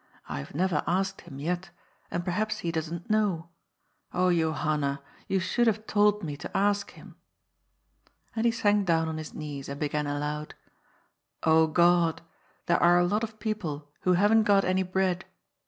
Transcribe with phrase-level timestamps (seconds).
[0.01, 1.69] ^* I have never asked him yet,
[2.09, 3.49] and perhaps he doesn't know.
[4.11, 7.17] Oh, Johanna, you should have told me to ask him."
[8.35, 10.55] And he sank down on his knees and began aloud:
[11.43, 11.47] '^
[12.07, 12.21] Ood,
[12.65, 15.25] there are a lot of people who haven't got any bread.